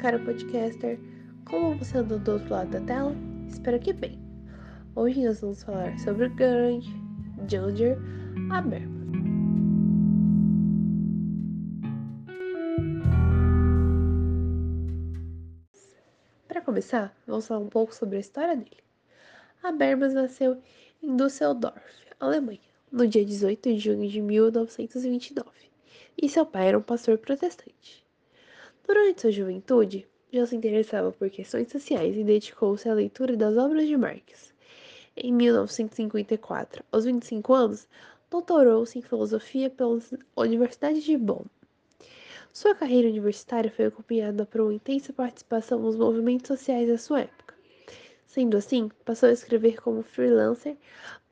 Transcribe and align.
cara 0.00 0.18
podcaster! 0.18 0.98
Como 1.44 1.76
você 1.76 1.98
andou 1.98 2.18
do 2.18 2.32
outro 2.32 2.48
lado 2.48 2.70
da 2.70 2.80
tela? 2.80 3.14
Espero 3.46 3.78
que 3.78 3.92
bem! 3.92 4.18
Hoje 4.96 5.22
nós 5.22 5.42
vamos 5.42 5.62
falar 5.62 5.98
sobre 5.98 6.24
o 6.24 6.34
grande 6.34 6.88
Ginger 7.46 7.98
Habermas. 8.50 8.98
Para 16.48 16.62
começar, 16.62 17.14
vamos 17.26 17.46
falar 17.46 17.60
um 17.60 17.68
pouco 17.68 17.94
sobre 17.94 18.16
a 18.16 18.20
história 18.20 18.56
dele. 18.56 18.82
Habermas 19.62 20.14
nasceu 20.14 20.62
em 21.02 21.14
Düsseldorf, 21.14 21.84
Alemanha, 22.18 22.58
no 22.90 23.06
dia 23.06 23.24
18 23.24 23.74
de 23.74 23.78
junho 23.78 24.08
de 24.08 24.22
1929, 24.22 25.50
e 26.16 26.26
seu 26.26 26.46
pai 26.46 26.68
era 26.68 26.78
um 26.78 26.82
pastor 26.82 27.18
protestante. 27.18 28.09
Durante 28.86 29.20
sua 29.20 29.30
juventude, 29.30 30.06
já 30.32 30.46
se 30.46 30.56
interessava 30.56 31.12
por 31.12 31.28
questões 31.30 31.70
sociais 31.70 32.16
e 32.16 32.24
dedicou-se 32.24 32.88
à 32.88 32.94
leitura 32.94 33.36
das 33.36 33.56
obras 33.56 33.86
de 33.86 33.96
Marx. 33.96 34.54
Em 35.16 35.32
1954, 35.32 36.84
aos 36.90 37.04
25 37.04 37.52
anos, 37.52 37.88
doutorou-se 38.30 38.98
em 38.98 39.02
filosofia 39.02 39.68
pela 39.68 39.98
Universidade 40.36 41.00
de 41.00 41.16
Bonn. 41.16 41.44
Sua 42.52 42.74
carreira 42.74 43.08
universitária 43.08 43.70
foi 43.70 43.86
acompanhada 43.86 44.44
por 44.46 44.60
uma 44.60 44.74
intensa 44.74 45.12
participação 45.12 45.78
nos 45.80 45.96
movimentos 45.96 46.48
sociais 46.48 46.88
da 46.88 46.98
sua 46.98 47.20
época. 47.20 47.54
Sendo 48.26 48.56
assim, 48.56 48.88
passou 49.04 49.28
a 49.28 49.32
escrever 49.32 49.80
como 49.80 50.02
freelancer 50.02 50.76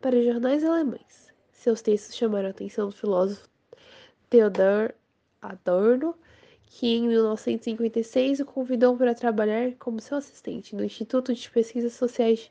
para 0.00 0.22
jornais 0.22 0.64
alemães. 0.64 1.32
Seus 1.52 1.82
textos 1.82 2.16
chamaram 2.16 2.48
a 2.48 2.50
atenção 2.50 2.88
do 2.88 2.94
filósofo 2.94 3.48
Theodor 4.28 4.94
Adorno 5.40 6.14
que 6.70 6.86
em 6.86 7.08
1956 7.08 8.40
o 8.40 8.44
convidou 8.44 8.96
para 8.96 9.14
trabalhar 9.14 9.72
como 9.78 10.00
seu 10.00 10.18
assistente 10.18 10.76
no 10.76 10.84
Instituto 10.84 11.34
de 11.34 11.50
Pesquisas 11.50 11.94
Sociais 11.94 12.50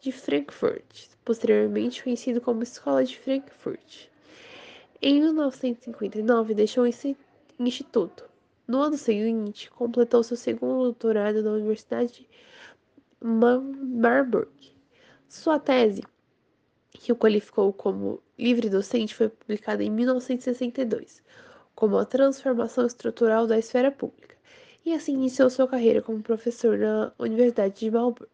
de 0.00 0.12
Frankfurt, 0.12 1.08
posteriormente 1.24 2.02
conhecido 2.02 2.40
como 2.40 2.62
Escola 2.62 3.04
de 3.04 3.18
Frankfurt. 3.18 4.06
Em 5.02 5.20
1959 5.20 6.54
deixou 6.54 6.86
esse 6.86 7.16
instituto. 7.58 8.24
No 8.66 8.80
ano 8.80 8.96
seguinte, 8.96 9.70
completou 9.70 10.22
seu 10.22 10.36
segundo 10.36 10.84
doutorado 10.84 11.42
na 11.42 11.52
Universidade 11.52 12.12
de 12.12 12.28
Marburg. 13.20 14.50
Sua 15.28 15.58
tese, 15.58 16.02
que 16.92 17.12
o 17.12 17.16
qualificou 17.16 17.72
como 17.72 18.22
livre 18.38 18.70
docente, 18.70 19.14
foi 19.14 19.28
publicada 19.28 19.84
em 19.84 19.90
1962 19.90 21.22
como 21.76 21.98
a 21.98 22.06
transformação 22.06 22.86
estrutural 22.86 23.46
da 23.46 23.58
esfera 23.58 23.92
pública, 23.92 24.34
e 24.84 24.94
assim 24.94 25.12
iniciou 25.12 25.50
sua 25.50 25.68
carreira 25.68 26.00
como 26.00 26.22
professor 26.22 26.78
na 26.78 27.12
Universidade 27.18 27.78
de 27.78 27.90
Marburg. 27.90 28.30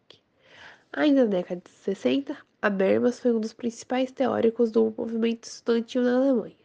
Ainda 0.93 1.25
na 1.25 1.29
década 1.29 1.61
de 1.63 1.69
60, 1.69 2.37
Habermas 2.61 3.19
foi 3.19 3.33
um 3.33 3.41
dos 3.41 3.51
principais 3.51 4.11
teóricos 4.11 4.71
do 4.71 4.93
movimento 4.97 5.43
estudantil 5.43 6.03
na 6.03 6.15
Alemanha. 6.15 6.55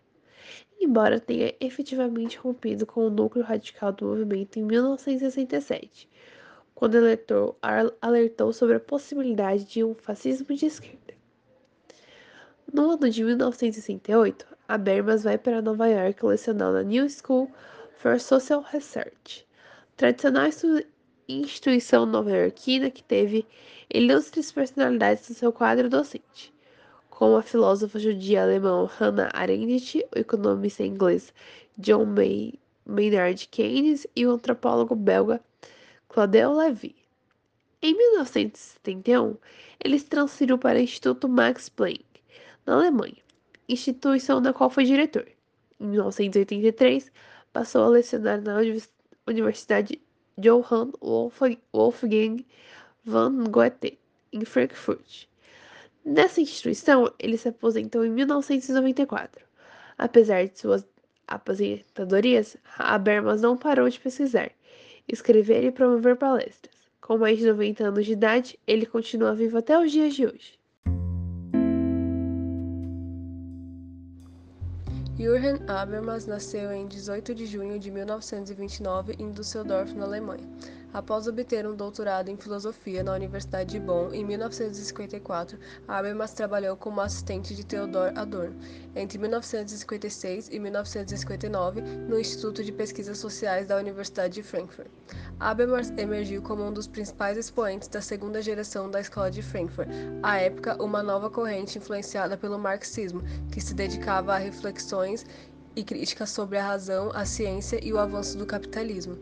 Embora 0.80 1.18
tenha 1.18 1.52
efetivamente 1.58 2.38
rompido 2.38 2.86
com 2.86 3.06
o 3.06 3.10
núcleo 3.10 3.44
radical 3.44 3.92
do 3.92 4.04
movimento 4.04 4.60
em 4.60 4.62
1967, 4.62 6.08
quando 6.76 6.94
eleitor 6.94 7.56
alertou 8.00 8.52
sobre 8.52 8.76
a 8.76 8.80
possibilidade 8.80 9.64
de 9.64 9.82
um 9.82 9.94
fascismo 9.96 10.54
de 10.54 10.66
esquerda. 10.66 11.14
No 12.72 12.92
ano 12.92 13.10
de 13.10 13.24
1968, 13.24 14.57
Habermas 14.70 15.22
vai 15.22 15.38
para 15.38 15.62
Nova 15.62 15.88
York 15.88 16.22
lecionar 16.26 16.70
na 16.70 16.82
New 16.82 17.08
School 17.08 17.50
for 17.96 18.20
Social 18.20 18.62
Research, 18.70 19.46
tradicional 19.96 20.50
instituição 21.26 22.04
nova-iorquina 22.04 22.90
que 22.90 23.02
teve 23.02 23.46
ilustres 23.92 24.52
personalidades 24.52 25.26
no 25.30 25.34
seu 25.34 25.52
quadro 25.54 25.88
docente, 25.88 26.52
como 27.08 27.36
a 27.36 27.42
filósofa 27.42 27.98
judia 27.98 28.42
alemã 28.42 28.86
Hannah 28.98 29.30
Arendt, 29.32 30.04
o 30.14 30.18
economista 30.18 30.82
inglês 30.82 31.32
John 31.78 32.04
May, 32.04 32.52
Maynard 32.84 33.48
Keynes 33.48 34.06
e 34.14 34.26
o 34.26 34.32
antropólogo 34.32 34.94
belga 34.94 35.40
Claudel 36.10 36.52
Levy. 36.52 36.94
Em 37.80 37.96
1971, 37.96 39.34
ele 39.82 39.98
se 39.98 40.04
transferiu 40.04 40.58
para 40.58 40.78
o 40.78 40.82
Instituto 40.82 41.26
Max 41.26 41.70
Planck, 41.70 42.04
na 42.66 42.74
Alemanha, 42.74 43.27
instituição 43.68 44.40
da 44.40 44.52
qual 44.52 44.70
foi 44.70 44.84
diretor. 44.84 45.26
Em 45.78 45.86
1983, 45.86 47.12
passou 47.52 47.84
a 47.84 47.88
lecionar 47.88 48.40
na 48.40 48.56
Universidade 49.26 50.00
Johann 50.38 50.92
Wolfgang 51.72 52.46
von 53.04 53.44
Goethe, 53.44 53.98
em 54.32 54.44
Frankfurt. 54.44 55.26
Nessa 56.04 56.40
instituição, 56.40 57.12
ele 57.18 57.36
se 57.36 57.48
aposentou 57.48 58.04
em 58.04 58.10
1994. 58.10 59.44
Apesar 59.96 60.46
de 60.46 60.58
suas 60.58 60.86
aposentadorias, 61.26 62.56
Habermas 62.78 63.42
não 63.42 63.56
parou 63.56 63.88
de 63.88 64.00
pesquisar, 64.00 64.50
escrever 65.06 65.64
e 65.64 65.70
promover 65.70 66.16
palestras. 66.16 66.74
Com 67.00 67.18
mais 67.18 67.38
de 67.38 67.46
90 67.46 67.84
anos 67.84 68.06
de 68.06 68.12
idade, 68.12 68.58
ele 68.66 68.86
continua 68.86 69.34
vivo 69.34 69.58
até 69.58 69.78
os 69.78 69.90
dias 69.90 70.14
de 70.14 70.26
hoje. 70.26 70.57
Jürgen 75.18 75.58
Habermas 75.68 76.28
nasceu 76.28 76.70
em 76.70 76.86
18 76.86 77.34
de 77.34 77.44
junho 77.44 77.76
de 77.76 77.90
1929 77.90 79.16
em 79.18 79.32
Düsseldorf, 79.32 79.92
na 79.92 80.04
Alemanha. 80.04 80.48
Após 80.92 81.26
obter 81.26 81.66
um 81.66 81.76
doutorado 81.76 82.30
em 82.30 82.36
filosofia 82.36 83.02
na 83.02 83.12
Universidade 83.12 83.72
de 83.72 83.80
Bonn 83.80 84.12
em 84.12 84.24
1954, 84.24 85.58
Habermas 85.86 86.32
trabalhou 86.32 86.76
como 86.76 87.00
assistente 87.00 87.54
de 87.54 87.64
Theodor 87.64 88.12
Adorno 88.16 88.56
entre 88.96 89.18
1956 89.18 90.48
e 90.50 90.58
1959 90.58 91.82
no 91.82 92.18
Instituto 92.18 92.64
de 92.64 92.72
Pesquisas 92.72 93.18
Sociais 93.18 93.66
da 93.66 93.76
Universidade 93.76 94.34
de 94.34 94.42
Frankfurt. 94.42 94.88
Habermas 95.38 95.90
emergiu 95.96 96.40
como 96.40 96.64
um 96.64 96.72
dos 96.72 96.88
principais 96.88 97.36
expoentes 97.36 97.88
da 97.88 98.00
segunda 98.00 98.40
geração 98.40 98.90
da 98.90 99.00
Escola 99.00 99.30
de 99.30 99.42
Frankfurt, 99.42 99.88
à 100.22 100.38
época 100.38 100.82
uma 100.82 101.02
nova 101.02 101.28
corrente 101.28 101.76
influenciada 101.76 102.36
pelo 102.36 102.58
marxismo, 102.58 103.22
que 103.52 103.60
se 103.60 103.74
dedicava 103.74 104.34
a 104.34 104.38
reflexões 104.38 105.26
e 105.76 105.84
críticas 105.84 106.30
sobre 106.30 106.58
a 106.58 106.66
razão, 106.66 107.10
a 107.14 107.24
ciência 107.24 107.78
e 107.84 107.92
o 107.92 107.98
avanço 107.98 108.36
do 108.38 108.46
capitalismo. 108.46 109.16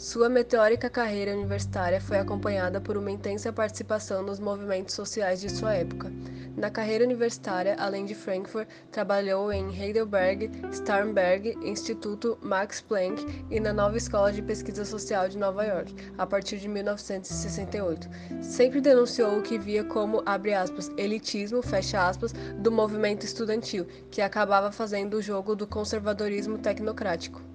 Sua 0.00 0.30
meteórica 0.30 0.88
carreira 0.88 1.36
universitária 1.36 2.00
foi 2.00 2.16
acompanhada 2.16 2.80
por 2.80 2.96
uma 2.96 3.10
intensa 3.10 3.52
participação 3.52 4.22
nos 4.22 4.40
movimentos 4.40 4.94
sociais 4.94 5.42
de 5.42 5.50
sua 5.50 5.74
época. 5.74 6.10
Na 6.56 6.70
carreira 6.70 7.04
universitária, 7.04 7.76
além 7.78 8.06
de 8.06 8.14
Frankfurt, 8.14 8.66
trabalhou 8.90 9.52
em 9.52 9.68
Heidelberg, 9.78 10.50
Starnberg, 10.72 11.54
Instituto 11.62 12.38
Max 12.40 12.80
Planck 12.80 13.44
e 13.50 13.60
na 13.60 13.74
nova 13.74 13.98
Escola 13.98 14.32
de 14.32 14.40
Pesquisa 14.40 14.86
Social 14.86 15.28
de 15.28 15.36
Nova 15.36 15.66
York, 15.66 15.94
a 16.16 16.26
partir 16.26 16.56
de 16.56 16.66
1968. 16.66 18.08
Sempre 18.40 18.80
denunciou 18.80 19.36
o 19.36 19.42
que 19.42 19.58
via 19.58 19.84
como, 19.84 20.22
aspas, 20.24 20.90
elitismo, 20.96 21.60
aspas, 22.08 22.32
do 22.56 22.72
movimento 22.72 23.26
estudantil, 23.26 23.84
que 24.10 24.22
acabava 24.22 24.72
fazendo 24.72 25.18
o 25.18 25.22
jogo 25.22 25.54
do 25.54 25.66
conservadorismo 25.66 26.56
tecnocrático. 26.56 27.49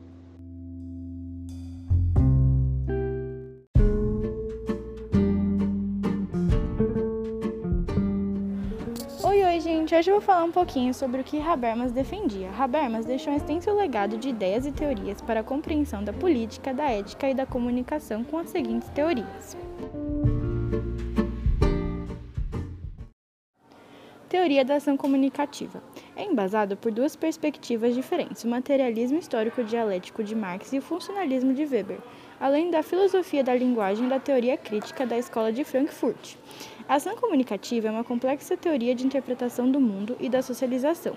Hoje 9.98 10.12
eu 10.12 10.16
vou 10.16 10.22
falar 10.22 10.44
um 10.44 10.52
pouquinho 10.52 10.94
sobre 10.94 11.22
o 11.22 11.24
que 11.24 11.40
Habermas 11.40 11.92
defendia. 11.92 12.50
Habermas 12.58 13.06
deixou 13.06 13.32
um 13.32 13.38
extenso 13.38 13.72
legado 13.72 14.18
de 14.18 14.30
ideias 14.30 14.66
e 14.66 14.72
teorias 14.72 15.22
para 15.22 15.40
a 15.40 15.44
compreensão 15.44 16.04
da 16.04 16.12
política, 16.12 16.74
da 16.74 16.90
ética 16.90 17.30
e 17.30 17.34
da 17.34 17.46
comunicação 17.46 18.24
com 18.24 18.38
as 18.38 18.50
seguintes 18.50 18.90
teorias. 18.90 19.56
Teoria 24.28 24.66
da 24.66 24.76
ação 24.76 24.98
comunicativa. 24.98 25.82
É 26.14 26.26
embasado 26.26 26.76
por 26.76 26.92
duas 26.92 27.16
perspectivas 27.16 27.96
diferentes, 27.96 28.44
o 28.44 28.50
materialismo 28.50 29.18
histórico 29.18 29.64
dialético 29.64 30.24
de 30.24 30.36
Marx 30.36 30.74
e 30.74 30.80
o 30.80 30.82
funcionalismo 30.82 31.54
de 31.54 31.64
Weber, 31.64 32.00
além 32.40 32.70
da 32.70 32.84
filosofia 32.84 33.44
da 33.44 33.56
linguagem 33.56 34.06
e 34.06 34.10
da 34.10 34.20
teoria 34.20 34.58
crítica 34.58 35.06
da 35.06 35.18
Escola 35.18 35.52
de 35.52 35.64
Frankfurt. 35.64 36.36
A 36.88 36.96
ação 36.96 37.16
comunicativa 37.16 37.88
é 37.88 37.92
uma 37.92 38.04
complexa 38.04 38.56
teoria 38.56 38.94
de 38.94 39.06
interpretação 39.06 39.72
do 39.72 39.80
mundo 39.80 40.16
e 40.20 40.30
da 40.30 40.42
socialização. 40.42 41.16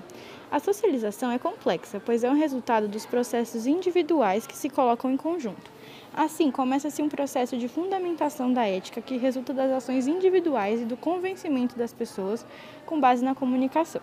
A 0.51 0.59
socialização 0.59 1.31
é 1.31 1.39
complexa, 1.39 2.01
pois 2.05 2.25
é 2.25 2.31
um 2.31 2.39
resultado 2.39 2.89
dos 2.89 3.05
processos 3.05 3.67
individuais 3.67 4.47
que 4.47 4.57
se 4.57 4.71
colocam 4.71 5.11
em 5.11 5.17
conjunto. 5.17 5.78
Assim, 6.15 6.51
começa-se 6.51 7.01
um 7.01 7.09
processo 7.09 7.57
de 7.57 7.69
fundamentação 7.69 8.53
da 8.53 8.67
ética 8.67 9.01
que 9.01 9.17
resulta 9.17 9.53
das 9.53 9.71
ações 9.71 10.07
individuais 10.07 10.81
e 10.81 10.85
do 10.85 10.97
convencimento 10.97 11.79
das 11.79 11.93
pessoas 11.93 12.45
com 12.85 12.99
base 12.99 13.25
na 13.25 13.35
comunicação. 13.35 14.01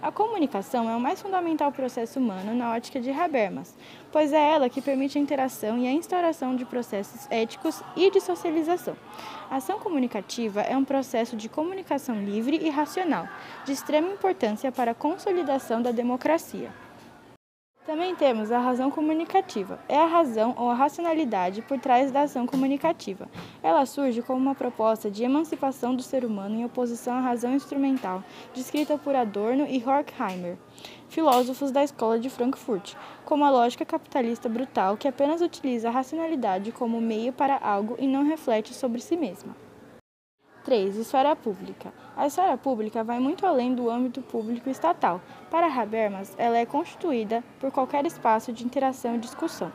A 0.00 0.12
comunicação 0.12 0.88
é 0.88 0.94
o 0.94 1.00
mais 1.00 1.20
fundamental 1.20 1.72
processo 1.72 2.20
humano 2.20 2.54
na 2.54 2.72
ótica 2.72 3.00
de 3.00 3.10
Habermas, 3.10 3.76
pois 4.12 4.32
é 4.32 4.50
ela 4.52 4.68
que 4.68 4.82
permite 4.82 5.18
a 5.18 5.20
interação 5.20 5.78
e 5.78 5.88
a 5.88 5.92
instauração 5.92 6.54
de 6.54 6.64
processos 6.64 7.26
éticos 7.30 7.82
e 7.96 8.10
de 8.10 8.20
socialização. 8.20 8.96
A 9.50 9.56
ação 9.56 9.78
comunicativa 9.78 10.60
é 10.60 10.76
um 10.76 10.84
processo 10.84 11.36
de 11.36 11.48
comunicação 11.48 12.22
livre 12.22 12.58
e 12.62 12.68
racional, 12.68 13.26
de 13.64 13.72
extrema 13.72 14.12
importância 14.12 14.70
para 14.70 14.90
a 14.90 14.94
consolidação 14.94 15.80
da 15.80 15.90
democracia. 15.90 16.85
Também 17.86 18.16
temos 18.16 18.50
a 18.50 18.58
razão 18.58 18.90
comunicativa. 18.90 19.78
É 19.88 19.96
a 19.96 20.06
razão 20.06 20.56
ou 20.58 20.68
a 20.68 20.74
racionalidade 20.74 21.62
por 21.62 21.78
trás 21.78 22.10
da 22.10 22.22
ação 22.22 22.44
comunicativa. 22.44 23.28
Ela 23.62 23.86
surge 23.86 24.22
como 24.22 24.40
uma 24.40 24.56
proposta 24.56 25.08
de 25.08 25.22
emancipação 25.22 25.94
do 25.94 26.02
ser 26.02 26.24
humano 26.24 26.56
em 26.56 26.64
oposição 26.64 27.14
à 27.14 27.20
razão 27.20 27.54
instrumental, 27.54 28.24
descrita 28.52 28.98
por 28.98 29.14
Adorno 29.14 29.68
e 29.68 29.80
Horkheimer, 29.86 30.58
filósofos 31.08 31.70
da 31.70 31.84
escola 31.84 32.18
de 32.18 32.28
Frankfurt, 32.28 32.94
como 33.24 33.44
a 33.44 33.50
lógica 33.50 33.84
capitalista 33.84 34.48
brutal 34.48 34.96
que 34.96 35.06
apenas 35.06 35.40
utiliza 35.40 35.86
a 35.88 35.92
racionalidade 35.92 36.72
como 36.72 37.00
meio 37.00 37.32
para 37.32 37.56
algo 37.56 37.94
e 38.00 38.08
não 38.08 38.24
reflete 38.24 38.74
sobre 38.74 39.00
si 39.00 39.16
mesma. 39.16 39.65
3. 40.66 40.96
Esfera 40.96 41.36
pública. 41.36 41.92
A 42.16 42.26
esfera 42.26 42.58
pública 42.58 43.04
vai 43.04 43.20
muito 43.20 43.46
além 43.46 43.72
do 43.72 43.88
âmbito 43.88 44.20
público 44.20 44.68
estatal. 44.68 45.20
Para 45.48 45.72
Habermas, 45.72 46.34
ela 46.36 46.58
é 46.58 46.66
constituída 46.66 47.44
por 47.60 47.70
qualquer 47.70 48.04
espaço 48.04 48.52
de 48.52 48.64
interação 48.64 49.14
e 49.14 49.18
discussão. 49.18 49.70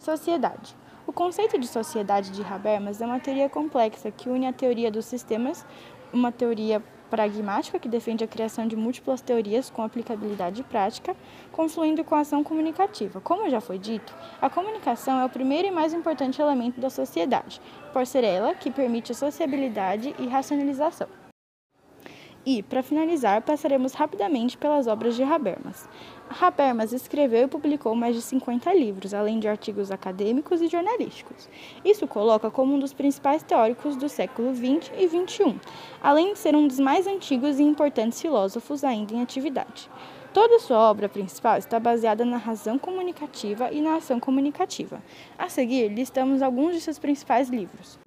Sociedade. 0.00 0.74
O 1.06 1.12
conceito 1.12 1.56
de 1.56 1.68
sociedade 1.68 2.32
de 2.32 2.42
Habermas 2.42 3.00
é 3.00 3.06
uma 3.06 3.20
teoria 3.20 3.48
complexa 3.48 4.10
que 4.10 4.28
une 4.28 4.44
a 4.48 4.52
teoria 4.52 4.90
dos 4.90 5.04
sistemas, 5.04 5.64
uma 6.12 6.32
teoria 6.32 6.82
pragmática, 7.12 7.78
que 7.78 7.90
defende 7.90 8.24
a 8.24 8.26
criação 8.26 8.66
de 8.66 8.74
múltiplas 8.74 9.20
teorias 9.20 9.68
com 9.68 9.82
aplicabilidade 9.82 10.62
prática, 10.62 11.14
confluindo 11.52 12.02
com 12.02 12.14
a 12.14 12.20
ação 12.20 12.42
comunicativa. 12.42 13.20
Como 13.20 13.50
já 13.50 13.60
foi 13.60 13.78
dito, 13.78 14.14
a 14.40 14.48
comunicação 14.48 15.20
é 15.20 15.24
o 15.26 15.28
primeiro 15.28 15.68
e 15.68 15.70
mais 15.70 15.92
importante 15.92 16.40
elemento 16.40 16.80
da 16.80 16.88
sociedade, 16.88 17.60
por 17.92 18.06
ser 18.06 18.24
ela 18.24 18.54
que 18.54 18.70
permite 18.70 19.12
a 19.12 19.14
sociabilidade 19.14 20.14
e 20.18 20.26
racionalização. 20.26 21.06
E, 22.46 22.62
para 22.62 22.82
finalizar, 22.82 23.42
passaremos 23.42 23.92
rapidamente 23.92 24.56
pelas 24.56 24.86
obras 24.86 25.14
de 25.14 25.22
Habermas. 25.22 25.86
Habermas 26.40 26.92
escreveu 26.92 27.44
e 27.44 27.48
publicou 27.48 27.94
mais 27.94 28.14
de 28.14 28.22
50 28.22 28.72
livros, 28.74 29.14
além 29.14 29.38
de 29.38 29.48
artigos 29.48 29.90
acadêmicos 29.90 30.60
e 30.60 30.68
jornalísticos. 30.68 31.48
Isso 31.84 32.06
coloca 32.06 32.50
como 32.50 32.74
um 32.74 32.78
dos 32.78 32.92
principais 32.92 33.42
teóricos 33.42 33.96
do 33.96 34.08
século 34.08 34.54
XX 34.54 34.90
e 34.96 35.08
XXI, 35.08 35.60
além 36.02 36.32
de 36.32 36.38
ser 36.38 36.56
um 36.56 36.66
dos 36.66 36.80
mais 36.80 37.06
antigos 37.06 37.58
e 37.58 37.62
importantes 37.62 38.20
filósofos 38.20 38.82
ainda 38.84 39.14
em 39.14 39.22
atividade. 39.22 39.88
Toda 40.32 40.58
sua 40.58 40.78
obra 40.78 41.08
principal 41.08 41.58
está 41.58 41.78
baseada 41.78 42.24
na 42.24 42.38
razão 42.38 42.78
comunicativa 42.78 43.70
e 43.70 43.82
na 43.82 43.96
ação 43.96 44.18
comunicativa. 44.18 45.02
A 45.38 45.48
seguir, 45.48 45.88
listamos 45.88 46.40
alguns 46.40 46.72
de 46.74 46.80
seus 46.80 46.98
principais 46.98 47.50
livros. 47.50 47.98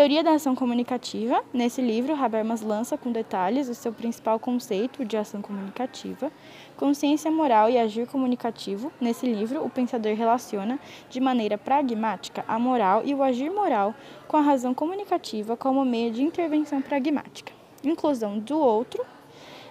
Teoria 0.00 0.24
da 0.24 0.32
ação 0.32 0.54
comunicativa. 0.54 1.44
Nesse 1.52 1.82
livro, 1.82 2.14
Habermas 2.14 2.62
lança 2.62 2.96
com 2.96 3.12
detalhes 3.12 3.68
o 3.68 3.74
seu 3.74 3.92
principal 3.92 4.40
conceito 4.40 5.04
de 5.04 5.14
ação 5.14 5.42
comunicativa. 5.42 6.32
Consciência 6.78 7.30
moral 7.30 7.68
e 7.68 7.76
agir 7.76 8.06
comunicativo. 8.06 8.90
Nesse 8.98 9.26
livro, 9.26 9.62
o 9.62 9.68
pensador 9.68 10.14
relaciona 10.14 10.80
de 11.10 11.20
maneira 11.20 11.58
pragmática 11.58 12.42
a 12.48 12.58
moral 12.58 13.02
e 13.04 13.14
o 13.14 13.22
agir 13.22 13.50
moral 13.50 13.94
com 14.26 14.38
a 14.38 14.40
razão 14.40 14.72
comunicativa 14.72 15.54
como 15.54 15.84
meio 15.84 16.10
de 16.10 16.22
intervenção 16.22 16.80
pragmática. 16.80 17.52
Inclusão 17.84 18.38
do 18.38 18.58
outro. 18.58 19.04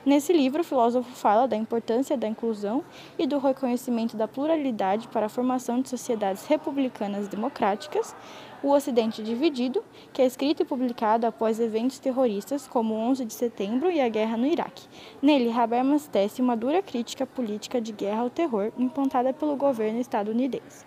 Nesse 0.05 0.31
livro, 0.31 0.61
o 0.61 0.63
filósofo 0.63 1.11
fala 1.11 1.45
da 1.45 1.57
importância 1.57 2.15
da 2.15 2.25
inclusão 2.25 2.83
e 3.17 3.27
do 3.27 3.37
reconhecimento 3.37 4.15
da 4.15 4.29
pluralidade 4.29 5.09
para 5.09 5.25
a 5.25 5.29
formação 5.29 5.81
de 5.81 5.89
sociedades 5.89 6.45
republicanas 6.45 7.27
democráticas 7.27 8.15
o 8.63 8.71
Ocidente 8.71 9.23
Dividido, 9.23 9.83
que 10.11 10.21
é 10.21 10.25
escrito 10.25 10.61
e 10.63 10.65
publicado 10.65 11.25
após 11.25 11.59
eventos 11.59 11.99
terroristas 11.99 12.67
como 12.67 12.93
o 12.93 12.97
11 12.97 13.25
de 13.25 13.33
setembro 13.33 13.89
e 13.91 14.01
a 14.01 14.09
guerra 14.09 14.37
no 14.37 14.45
Iraque. 14.45 14.87
Nele, 15.21 15.51
Habermas 15.51 16.07
tece 16.07 16.41
uma 16.41 16.55
dura 16.55 16.81
crítica 16.81 17.25
política 17.25 17.79
de 17.79 17.91
guerra 17.91 18.21
ao 18.21 18.29
terror 18.29 18.71
implantada 18.77 19.33
pelo 19.33 19.55
governo 19.55 19.99
estadunidense. 19.99 20.85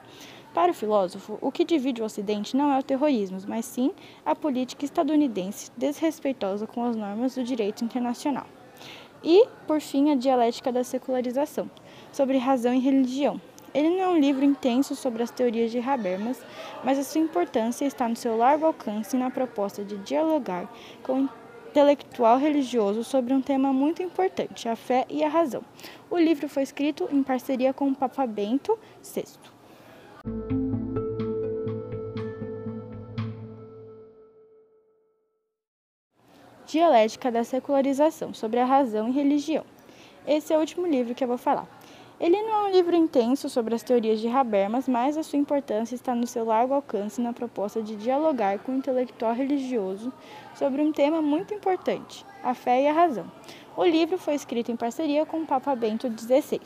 Para 0.52 0.72
o 0.72 0.74
filósofo, 0.74 1.38
o 1.40 1.50
que 1.50 1.64
divide 1.64 2.02
o 2.02 2.04
Ocidente 2.04 2.56
não 2.56 2.70
é 2.70 2.78
o 2.78 2.82
terrorismo, 2.82 3.38
mas 3.46 3.64
sim 3.64 3.92
a 4.24 4.34
política 4.34 4.84
estadunidense 4.84 5.70
desrespeitosa 5.76 6.66
com 6.66 6.84
as 6.84 6.94
normas 6.94 7.34
do 7.34 7.42
direito 7.42 7.82
internacional. 7.82 8.46
E, 9.24 9.46
por 9.66 9.80
fim, 9.80 10.10
a 10.10 10.14
dialética 10.14 10.72
da 10.72 10.84
secularização, 10.84 11.70
sobre 12.12 12.38
razão 12.38 12.74
e 12.74 12.78
religião, 12.78 13.40
ele 13.74 13.88
não 13.90 14.00
é 14.00 14.08
um 14.08 14.18
livro 14.18 14.44
intenso 14.44 14.94
sobre 14.94 15.22
as 15.22 15.30
teorias 15.30 15.70
de 15.70 15.78
Habermas, 15.78 16.44
mas 16.84 16.98
a 16.98 17.02
sua 17.02 17.20
importância 17.20 17.84
está 17.84 18.08
no 18.08 18.16
seu 18.16 18.36
largo 18.36 18.66
alcance 18.66 19.16
e 19.16 19.18
na 19.18 19.30
proposta 19.30 19.82
de 19.82 19.96
dialogar 19.98 20.70
com 21.02 21.22
o 21.22 21.28
intelectual 21.70 22.36
religioso 22.36 23.02
sobre 23.02 23.32
um 23.32 23.40
tema 23.40 23.72
muito 23.72 24.02
importante, 24.02 24.68
a 24.68 24.76
fé 24.76 25.06
e 25.08 25.24
a 25.24 25.28
razão. 25.28 25.62
O 26.10 26.18
livro 26.18 26.48
foi 26.48 26.62
escrito 26.62 27.08
em 27.10 27.22
parceria 27.22 27.72
com 27.72 27.88
o 27.88 27.94
Papa 27.94 28.26
Bento 28.26 28.78
VI. 29.02 30.71
Dialética 36.72 37.30
da 37.30 37.44
Secularização 37.44 38.32
sobre 38.32 38.58
a 38.58 38.64
Razão 38.64 39.06
e 39.06 39.12
Religião. 39.12 39.62
Esse 40.26 40.54
é 40.54 40.56
o 40.56 40.60
último 40.60 40.86
livro 40.86 41.14
que 41.14 41.22
eu 41.22 41.28
vou 41.28 41.36
falar. 41.36 41.68
Ele 42.18 42.40
não 42.40 42.64
é 42.64 42.68
um 42.70 42.72
livro 42.72 42.96
intenso 42.96 43.50
sobre 43.50 43.74
as 43.74 43.82
teorias 43.82 44.18
de 44.18 44.28
Habermas, 44.28 44.88
mas 44.88 45.18
a 45.18 45.22
sua 45.22 45.38
importância 45.38 45.94
está 45.94 46.14
no 46.14 46.26
seu 46.26 46.46
largo 46.46 46.72
alcance 46.72 47.20
na 47.20 47.34
proposta 47.34 47.82
de 47.82 47.94
dialogar 47.94 48.58
com 48.60 48.72
o 48.72 48.76
intelectual 48.76 49.34
religioso 49.34 50.10
sobre 50.54 50.80
um 50.80 50.92
tema 50.92 51.20
muito 51.20 51.52
importante, 51.52 52.24
a 52.42 52.54
fé 52.54 52.80
e 52.80 52.88
a 52.88 52.92
razão. 52.94 53.30
O 53.76 53.84
livro 53.84 54.16
foi 54.16 54.32
escrito 54.34 54.72
em 54.72 54.76
parceria 54.76 55.26
com 55.26 55.42
o 55.42 55.46
Papa 55.46 55.76
Bento 55.76 56.10
XVI. 56.10 56.58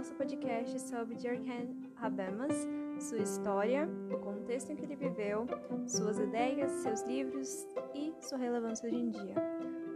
nosso 0.00 0.14
podcast 0.14 0.80
sobre 0.80 1.14
Jorgen 1.18 1.76
Habermas, 1.96 2.66
sua 2.98 3.18
história, 3.18 3.86
o 4.10 4.16
contexto 4.16 4.72
em 4.72 4.76
que 4.76 4.84
ele 4.84 4.96
viveu, 4.96 5.46
suas 5.86 6.18
ideias, 6.18 6.70
seus 6.70 7.02
livros 7.02 7.66
e 7.94 8.10
sua 8.22 8.38
relevância 8.38 8.88
hoje 8.88 8.96
em 8.96 9.10
dia. 9.10 9.34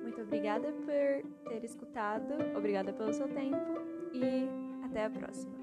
Muito 0.03 0.21
obrigada 0.21 0.71
por 0.73 1.49
ter 1.49 1.65
escutado, 1.65 2.35
obrigada 2.55 2.93
pelo 2.93 3.15
seu 3.15 3.29
tempo 3.29 3.81
e 4.13 4.47
até 4.85 5.07
a 5.07 5.11
próxima. 5.11 5.55